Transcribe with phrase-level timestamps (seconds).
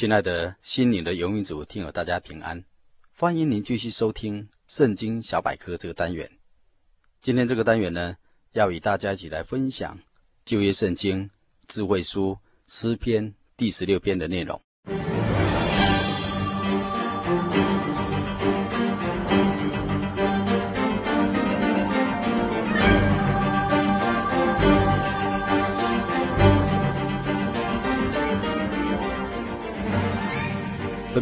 [0.00, 2.64] 亲爱的心灵的游牧民族听友，大家平安！
[3.18, 6.26] 欢迎您继续收听《圣经小百科》这个单元。
[7.20, 8.16] 今天这个单元呢，
[8.52, 9.98] 要与大家一起来分享
[10.46, 11.28] 旧约圣经
[11.68, 14.58] 智慧书诗篇第十六篇的内容。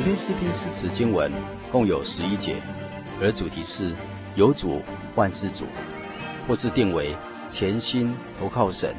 [0.08, 1.30] 篇诗篇诗词经文
[1.70, 2.56] 共有十一节，
[3.20, 3.94] 而主题是
[4.36, 4.80] “有主
[5.16, 5.66] 万事主”，
[6.48, 7.14] 或是定为
[7.50, 8.96] “全心投靠神”，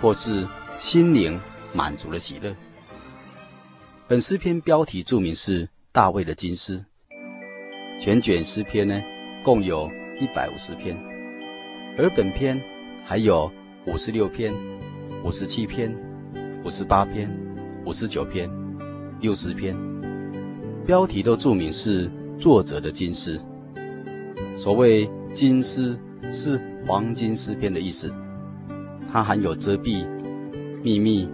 [0.00, 0.48] 或是
[0.80, 1.38] “心灵
[1.74, 2.56] 满足的喜乐”。
[4.08, 6.82] 本诗篇标题注明是大卫的金诗。
[8.00, 8.98] 全卷诗篇呢，
[9.44, 9.86] 共有
[10.18, 10.96] 一百五十篇，
[11.98, 12.58] 而本篇
[13.04, 13.52] 还有
[13.86, 14.54] 五十六篇、
[15.22, 15.94] 五十七篇、
[16.64, 17.30] 五十八篇、
[17.84, 18.50] 五十九篇。
[19.18, 19.74] 六十篇，
[20.86, 23.40] 标题都注明是作者的金诗。
[24.56, 25.98] 所谓金诗，
[26.30, 28.08] 是黄金诗篇的意思，
[29.12, 30.06] 它含有遮蔽、
[30.84, 31.28] 秘密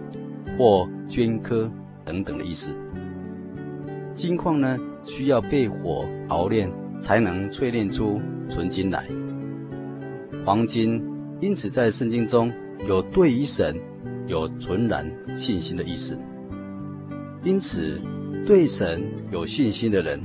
[0.57, 1.69] 或镌刻
[2.03, 2.71] 等等的意思。
[4.15, 6.67] 金矿呢，需要被火熬炼
[6.99, 9.07] 才能淬炼出纯金来。
[10.43, 10.99] 黄金
[11.41, 12.51] 因此在圣经中
[12.87, 13.75] 有对于神
[14.25, 16.17] 有纯然信心的意思。
[17.43, 18.01] 因此，
[18.45, 20.21] 对神有信心的人，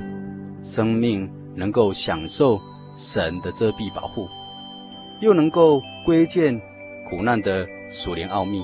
[0.61, 2.59] 生命能够享受
[2.93, 4.27] 神的遮蔽保护，
[5.21, 6.59] 又能够窥见
[7.09, 8.61] 苦难的属灵奥秘。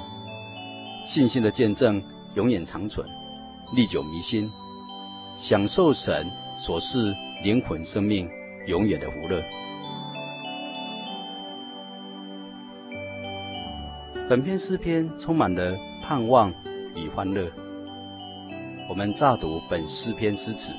[1.06, 3.08] 信心的见证永远长存，
[3.74, 4.52] 历久弥新，
[5.38, 8.28] 享受神所赐灵魂生命
[8.68, 9.42] 永远的福乐。
[14.28, 16.54] 本篇诗篇充满了盼望
[16.94, 17.50] 与欢乐。
[18.88, 20.72] 我们乍读本诗篇诗词，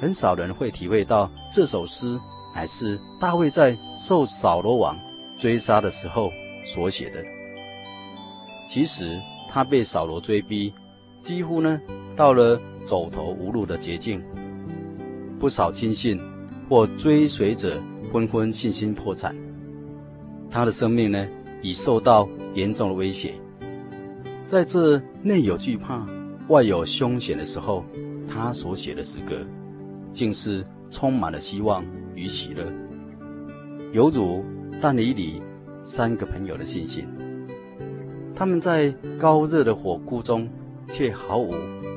[0.00, 2.18] 很少人会体会到这首诗
[2.54, 4.96] 乃是大卫在受扫罗王
[5.36, 6.30] 追杀的时候
[6.64, 7.22] 所写的。
[8.64, 10.72] 其实他被扫罗追逼，
[11.18, 11.80] 几乎呢
[12.14, 14.22] 到了走投无路的绝境，
[15.40, 16.20] 不少亲信
[16.68, 17.82] 或追随者
[18.12, 19.36] 纷纷信心破产，
[20.48, 21.26] 他的生命呢
[21.60, 23.34] 已受到严重的威胁。
[24.44, 26.06] 在这内有惧怕，
[26.48, 27.84] 外有凶险的时候，
[28.28, 29.46] 他所写的诗歌，
[30.12, 32.70] 竟是充满了希望与喜乐，
[33.92, 34.44] 犹如
[34.80, 35.40] 但以理
[35.82, 37.06] 三个朋友的信心。
[38.34, 40.48] 他们在高热的火窟中，
[40.88, 41.52] 却毫无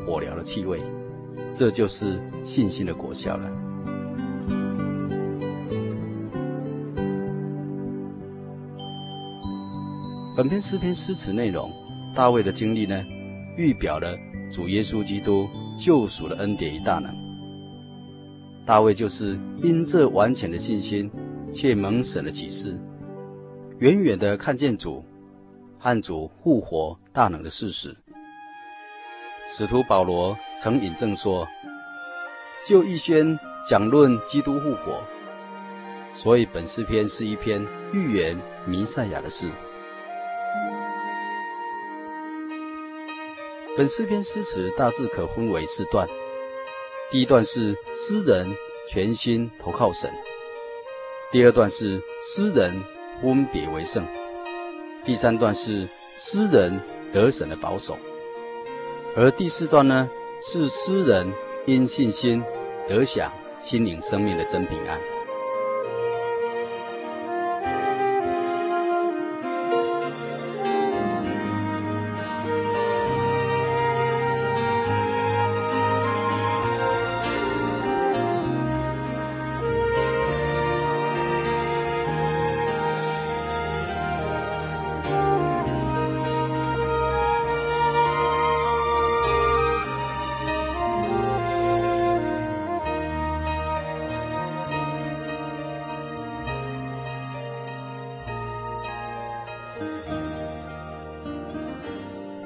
[0.05, 0.79] 火燎的气味，
[1.53, 3.51] 这就是信心的果效了。
[10.37, 11.71] 本篇诗篇诗词内容，
[12.13, 13.03] 大卫的经历呢，
[13.57, 14.17] 预表了。
[14.51, 17.13] 主耶稣基督救赎的恩典与大能，
[18.65, 21.11] 大卫就是因这完全的信心，
[21.51, 22.79] 且蒙神的启示，
[23.79, 25.03] 远远的看见主
[25.79, 27.93] 和主复活大能的事实。
[29.47, 31.45] 使徒保罗曾引证说
[32.65, 33.37] ：“就预先
[33.67, 35.03] 讲论基督复活，
[36.13, 39.49] 所以本诗篇是一篇预言弥赛亚的事。”
[43.77, 46.07] 本诗篇诗词大致可分为四段。
[47.11, 48.55] 第一段是诗人
[48.87, 50.09] 全心投靠神；
[51.29, 52.81] 第二段是诗人
[53.21, 54.01] 分别为圣；
[55.03, 56.79] 第三段是诗人
[57.11, 57.95] 得神的保守；
[59.13, 60.09] 而第四段呢，
[60.41, 61.29] 是诗人
[61.65, 62.41] 因信心
[62.87, 63.29] 得享
[63.59, 64.97] 心灵生命的真平安。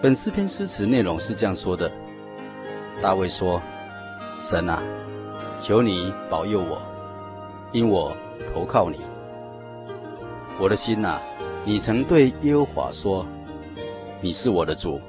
[0.01, 1.91] 本诗篇诗词内容是这样说的：
[3.01, 3.61] 大卫说
[4.39, 4.81] ：“神啊，
[5.59, 6.81] 求你保佑我，
[7.73, 8.15] 因我
[8.53, 9.01] 投靠你。
[10.57, 11.21] 我的心啊，
[11.65, 13.25] 你曾对耶和华说：
[14.21, 15.01] 你是我的主，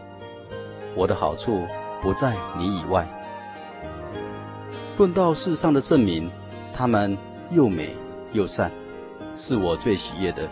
[0.96, 1.64] 我的好处
[2.02, 3.06] 不在你以外。
[4.98, 6.28] 论到世上的圣民，
[6.75, 7.16] 他们
[7.50, 7.94] 又美
[8.32, 8.72] 又善，
[9.37, 10.48] 是我最喜悦的。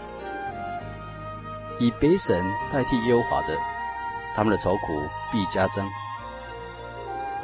[1.80, 3.58] 以别神代替耶和华的。”
[4.38, 5.02] 他们的愁苦
[5.32, 5.84] 必加增，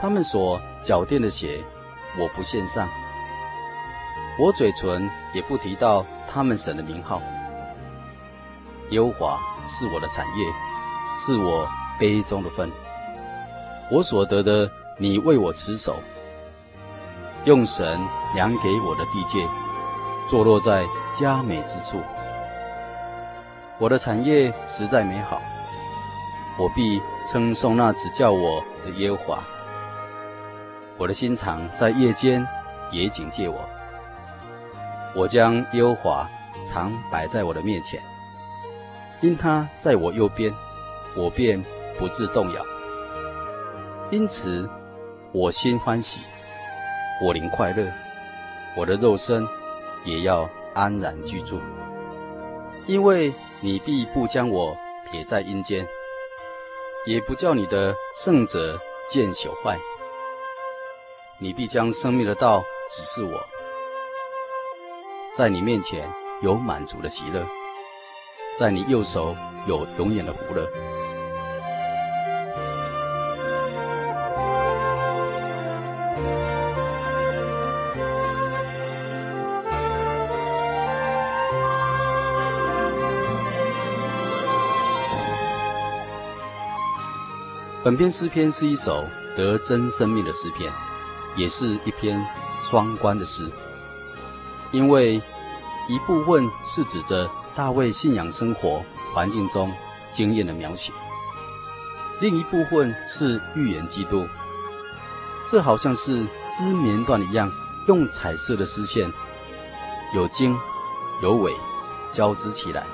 [0.01, 1.61] 他们所缴垫的血，
[2.17, 2.89] 我不献上，
[4.39, 7.21] 我嘴唇也不提到他们神的名号。
[8.91, 10.47] 优华是我的产业，
[11.19, 11.69] 是我
[11.99, 12.71] 杯中的分，
[13.91, 15.97] 我所得的，你为我持守，
[17.45, 18.01] 用神
[18.37, 19.45] 量给我的地界，
[20.31, 22.01] 坐落在佳美之处。
[23.81, 25.43] 我的产业实在美好。
[26.57, 29.45] 我必称颂那指教我的耶和华。
[30.97, 32.47] 我的心肠在夜间
[32.93, 33.59] 也警戒我。
[35.17, 36.31] 我将耶和华
[36.65, 38.01] 常摆在我的面前，
[39.21, 40.53] 因他在我右边，
[41.17, 41.63] 我便
[41.99, 42.63] 不致动摇。
[44.11, 44.69] 因此，
[45.33, 46.21] 我心欢喜，
[47.23, 47.93] 我灵快乐，
[48.77, 49.47] 我的肉身
[50.05, 51.61] 也要安然居住，
[52.87, 54.77] 因为你必不将我
[55.11, 55.85] 撇在阴间。
[57.07, 58.81] 也不叫你的圣者
[59.11, 59.79] 见朽坏，
[61.39, 63.47] 你必将生命的道指示我，
[65.35, 66.11] 在你面前
[66.41, 67.45] 有满足的喜乐，
[68.57, 69.37] 在你右手
[69.67, 70.67] 有永远的福乐。
[87.85, 89.05] 本篇诗篇是一首
[89.37, 90.73] 得真生命的诗篇，
[91.37, 92.19] 也是一篇
[92.71, 93.47] 双关的诗。
[94.73, 95.21] 因为
[95.87, 98.83] 一部分是指着大卫信仰生活
[99.13, 99.71] 环境中
[100.15, 100.95] 经验的描写，
[102.23, 104.27] 另一部分是预言基督。
[105.47, 106.25] 这好像是
[106.57, 107.53] 织棉缎一样，
[107.87, 109.13] 用彩色的丝线，
[110.15, 110.57] 有经
[111.23, 111.53] 有纬
[112.11, 112.87] 交织起来，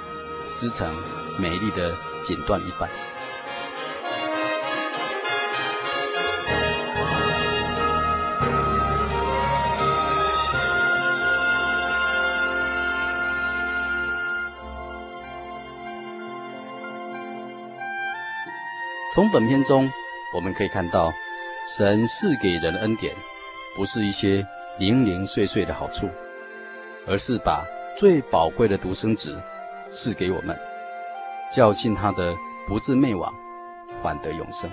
[0.57, 0.93] 织成
[1.39, 2.91] 美丽的锦缎一般。
[19.21, 19.87] 从本篇中，
[20.35, 21.13] 我们可以看到，
[21.69, 23.15] 神赐给人的恩典，
[23.77, 24.43] 不是一些
[24.79, 26.09] 零零碎碎的好处，
[27.07, 27.63] 而是把
[27.99, 29.39] 最宝贵的独生子
[29.91, 30.59] 赐给我们，
[31.55, 32.35] 教训他的
[32.67, 33.31] 不至灭亡，
[34.03, 34.71] 反得永生。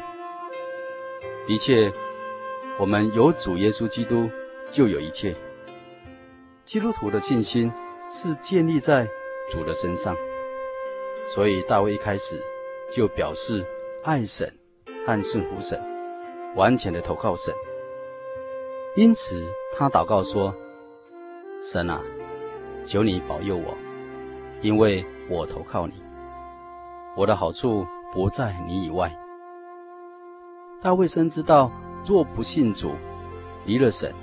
[1.46, 1.92] 的确，
[2.80, 4.30] 我们有主耶稣基督，
[4.72, 5.36] 就有一切。
[6.64, 7.70] 基督徒的信心
[8.10, 9.06] 是建立在
[9.52, 10.16] 主的身上，
[11.28, 12.42] 所以大卫一开始
[12.90, 13.66] 就表示。
[14.04, 14.52] 爱神
[15.06, 15.82] 和顺服神，
[16.56, 17.54] 完全的投靠神。
[18.96, 19.44] 因此，
[19.78, 20.54] 他祷告说
[21.62, 22.02] ：“神啊，
[22.86, 23.76] 求你保佑我，
[24.62, 26.02] 因为我投靠你。
[27.16, 29.12] 我的好处不在你以外。”
[30.82, 31.72] 大卫深知道，
[32.06, 32.92] 若不信主，
[33.66, 34.14] 离了神，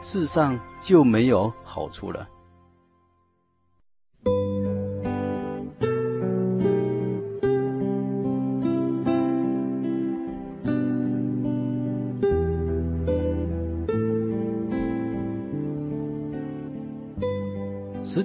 [0.00, 2.26] 世上就没有好处了。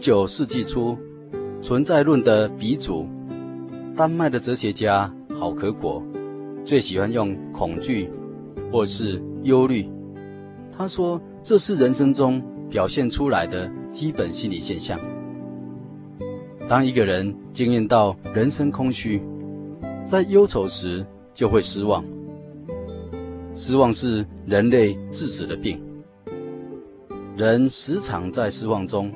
[0.04, 0.98] 九世纪初，
[1.62, 3.08] 存在论的鼻祖，
[3.96, 6.04] 丹麦的哲学家郝可果，
[6.66, 8.12] 最喜欢用恐惧
[8.70, 9.90] 或是忧虑。
[10.78, 15.00] 他说，这是人生中表现出来的基本心理现象。
[16.68, 19.22] 当一个人经验到人生空虚，
[20.04, 22.04] 在忧愁时就会失望。
[23.56, 25.82] 失望是人类致死的病。
[27.38, 29.10] 人时常在失望中。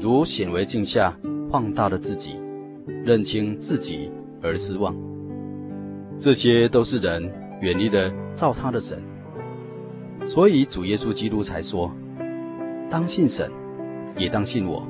[0.00, 1.16] 如显微镜下
[1.50, 2.38] 放大了自己，
[3.04, 4.10] 认清自己
[4.42, 4.94] 而失望，
[6.18, 9.02] 这些都是人远离了造他的神。
[10.26, 11.90] 所以主耶稣基督才说
[12.90, 13.50] ：“当信神，
[14.16, 14.86] 也当信我。”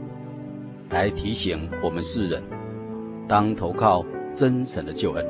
[0.90, 2.42] 来提醒我们世人，
[3.26, 5.26] 当投靠真神的救恩。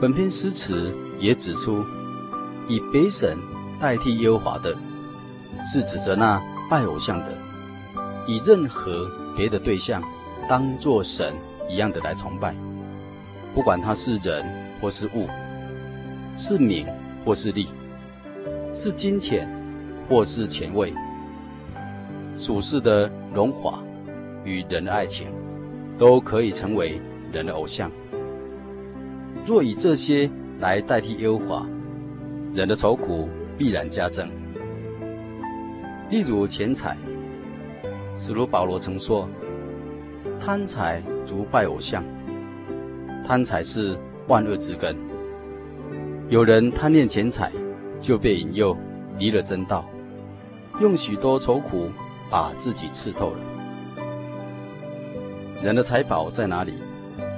[0.00, 1.84] 本篇诗词也指出，
[2.68, 3.36] 以别神
[3.80, 4.76] 代替耶和华的，
[5.64, 6.40] 是指着那
[6.70, 7.26] 拜偶像的，
[8.24, 10.00] 以任何别的对象
[10.48, 11.34] 当作神
[11.68, 12.54] 一样的来崇拜，
[13.52, 14.46] 不管他是人
[14.80, 15.26] 或是物，
[16.38, 16.86] 是名
[17.24, 17.66] 或是利，
[18.72, 19.50] 是金钱
[20.08, 20.94] 或是权位，
[22.36, 23.82] 属世的荣华
[24.44, 25.26] 与人的爱情，
[25.98, 27.00] 都可以成为
[27.32, 27.90] 人的偶像。
[29.48, 31.66] 若以这些来代替耶和华，
[32.52, 34.28] 人的愁苦必然加增。
[36.10, 36.94] 例如钱财，
[38.14, 39.26] 使徒保罗曾说
[40.38, 42.04] ：“贪财如拜偶像，
[43.26, 44.94] 贪财是万恶之根。”
[46.28, 47.50] 有人贪恋钱财，
[48.02, 48.76] 就被引诱
[49.16, 49.88] 离了真道，
[50.78, 51.88] 用许多愁苦
[52.28, 53.38] 把自己刺透了。
[55.62, 56.74] 人的财宝在哪里，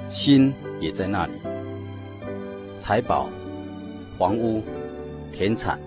[0.09, 1.31] 心也在那里。
[2.81, 3.29] 财宝、
[4.17, 4.63] 房屋、
[5.31, 5.79] 田产，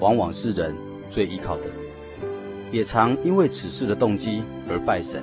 [0.00, 0.74] 往往是人
[1.10, 1.64] 最依靠的，
[2.72, 5.22] 也常因为此事的动机而拜神。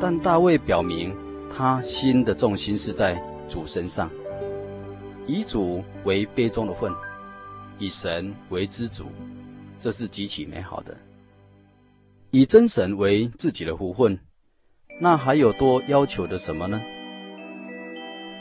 [0.00, 1.14] 但大卫表明，
[1.56, 4.10] 他心的重心是在主身上，
[5.24, 6.92] 以主为杯中的分，
[7.78, 9.04] 以神为知足，
[9.78, 10.96] 这是极其美好的。
[12.32, 14.18] 以真神为自己的福分，
[15.00, 16.82] 那还有多要求的什么呢？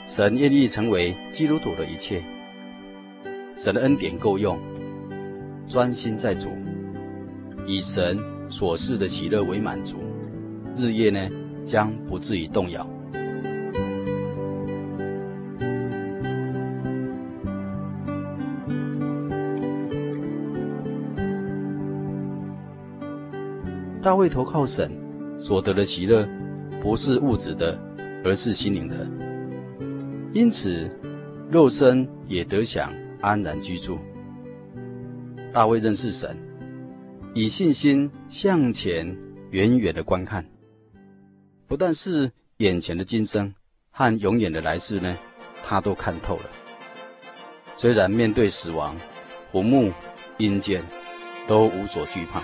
[0.05, 2.23] 神愿意成为基督徒的一切，
[3.57, 4.57] 神的恩典够用，
[5.67, 6.49] 专心在主，
[7.65, 9.97] 以神所赐的喜乐为满足，
[10.75, 11.27] 日夜呢
[11.65, 12.87] 将不至于动摇。
[24.03, 24.91] 大卫投靠神
[25.39, 26.29] 所得的喜乐，
[26.79, 27.75] 不是物质的，
[28.23, 29.24] 而是心灵的。
[30.35, 30.91] 因此，
[31.49, 33.97] 肉身也得享安然居住。
[35.53, 36.37] 大卫认识神，
[37.33, 39.17] 以信心向前
[39.51, 40.45] 远远的观看，
[41.67, 43.53] 不但是眼前的今生
[43.91, 45.17] 和永远的来世呢，
[45.63, 46.49] 他都看透了。
[47.77, 48.93] 虽然面对死亡、
[49.53, 49.89] 坟墓、
[50.37, 50.83] 阴间，
[51.47, 52.41] 都无所惧怕；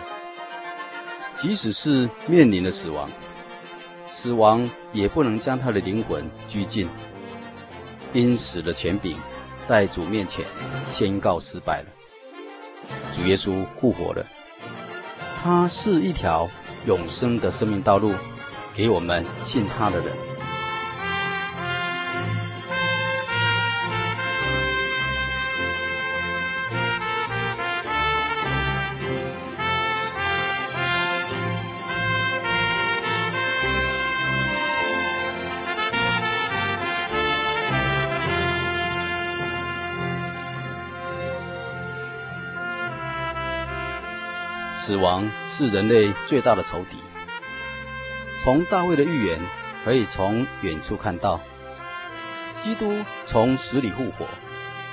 [1.36, 3.10] 即使是面临了死亡，
[4.10, 6.88] 死亡也不能将他的灵魂拘禁。
[8.14, 9.18] 因死的权柄，
[9.64, 10.46] 在主面前
[10.90, 11.88] 宣告失败了。
[13.16, 14.26] 主耶稣复活了，
[15.42, 16.50] 他是一条
[16.86, 18.14] 永生的生命道路，
[18.76, 20.08] 给我们信他的人。
[44.82, 46.98] 死亡是人类最大的仇敌。
[48.44, 49.40] 从大卫的预言
[49.86, 51.40] 可以从远处看到，
[52.60, 52.98] 基督
[53.28, 54.28] 从死里复活，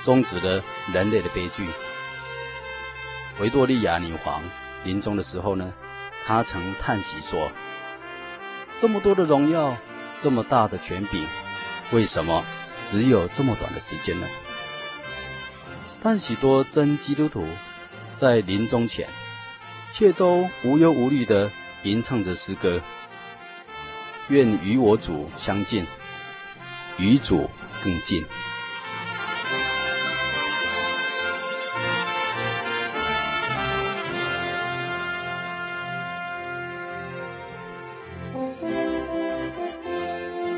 [0.05, 1.65] 终止了人类的悲剧。
[3.39, 4.43] 维多利亚女皇
[4.83, 5.73] 临终的时候呢，
[6.23, 7.51] 她曾叹息说
[8.77, 9.75] ：“这么多的荣耀，
[10.19, 11.25] 这么大的权柄，
[11.91, 12.45] 为什么
[12.85, 14.27] 只有这么短的时间呢？”
[16.03, 17.47] 但许多真基督徒
[18.13, 19.09] 在临终前，
[19.91, 21.49] 却都无忧无虑的
[21.83, 22.81] 吟唱着诗歌，
[24.29, 25.85] 愿与我主相近，
[26.97, 27.49] 与主
[27.83, 28.23] 更近。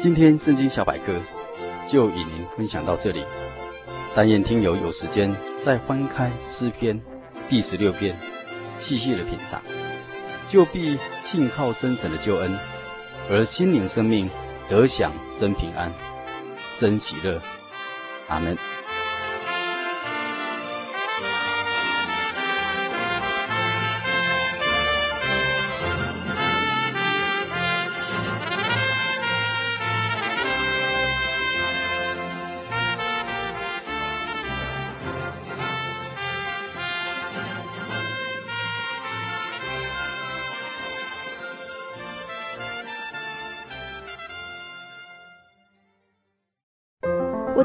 [0.01, 1.13] 今天圣经小百科
[1.87, 3.23] 就与您分享到这里，
[4.15, 6.99] 但愿听友有时间再翻开诗篇
[7.47, 8.30] 第十六篇。
[8.81, 9.61] 细细的品尝，
[10.49, 12.57] 就必信靠真神的救恩，
[13.29, 14.29] 而心灵生命
[14.67, 15.89] 得享真平安、
[16.75, 17.39] 真喜乐。
[18.27, 18.57] 阿门。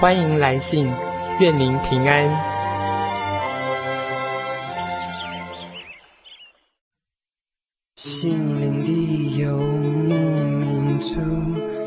[0.00, 0.90] 欢迎来信，
[1.40, 2.28] 愿您平安。
[7.94, 10.14] 心灵的游牧
[10.58, 11.14] 民族，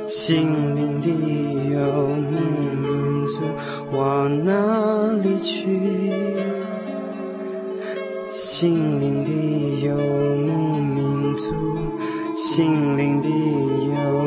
[0.07, 1.09] 心灵的
[1.69, 2.39] 游牧
[2.81, 3.41] 民族。
[3.91, 5.79] 往哪里去？
[8.29, 9.31] 心灵的
[9.85, 9.95] 游
[10.37, 11.51] 牧民族，
[12.35, 14.26] 心灵的游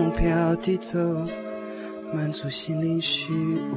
[0.00, 0.98] 目标地走，
[2.10, 3.76] 满足心灵虚无。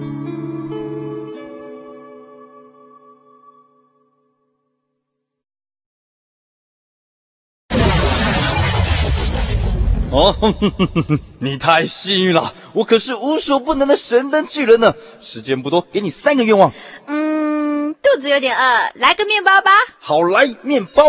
[11.39, 14.93] 你太幸运了，我可是无所不能的神灯巨人呢。
[15.19, 16.71] 时间不多，给你三个愿望。
[17.07, 19.71] 嗯，肚子有点饿，来个面包吧。
[19.99, 21.03] 好，来面包。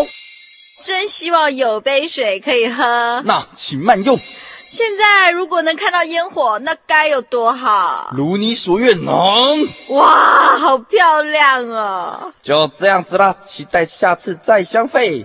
[0.83, 3.21] 真希望有杯水可以喝。
[3.25, 4.17] 那请慢用。
[4.17, 8.11] 现在如果能看到烟火，那该有多好。
[8.15, 9.15] 如你所愿，能。
[9.91, 12.33] 哇，好漂亮哦。
[12.43, 15.23] 就这样子啦，期待下次再相会。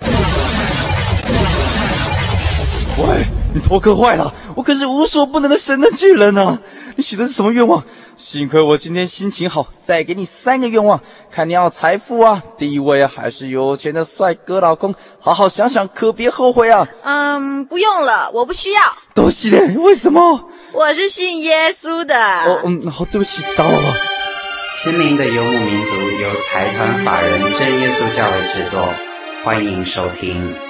[3.53, 6.59] 你头磕坏了，我可是无所不能的神的巨人啊！
[6.97, 7.83] 你许的是什么愿望？
[8.17, 14.95] 幸亏我今天心情好，再给你三个愿望，看你要财富啊、地位啊，还是有钱的帅哥老公？
[15.19, 16.87] 好好想想，可别后悔啊！
[17.03, 18.81] 嗯，不用了，我不需要。
[19.15, 20.49] 都是的，为什么？
[20.73, 22.17] 我是信耶稣的。
[22.17, 23.97] 哦，嗯，好，对不起，打扰了。
[24.73, 28.89] 心灵的游牧民族由财团法人真耶稣教会制作，
[29.43, 30.70] 欢迎收听。